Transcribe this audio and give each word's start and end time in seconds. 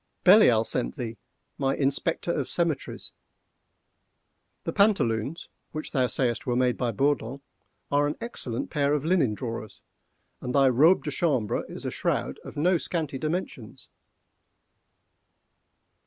Belial 0.23 0.63
sent 0.63 0.97
thee,—my 0.97 1.75
Inspector 1.75 2.31
of 2.31 2.49
Cemeteries. 2.49 3.11
The 4.63 4.73
pantaloons, 4.73 5.47
which 5.73 5.91
thou 5.91 6.07
sayest 6.07 6.47
were 6.47 6.55
made 6.55 6.75
by 6.75 6.91
Bourdon, 6.91 7.41
are 7.91 8.07
an 8.07 8.17
excellent 8.19 8.71
pair 8.71 8.95
of 8.95 9.05
linen 9.05 9.35
drawers, 9.35 9.79
and 10.41 10.55
thy 10.55 10.69
robe 10.69 11.03
de 11.03 11.11
chambre 11.11 11.63
is 11.69 11.85
a 11.85 11.91
shroud 11.91 12.39
of 12.43 12.57
no 12.57 12.79
scanty 12.79 13.19
dimensions." 13.19 13.89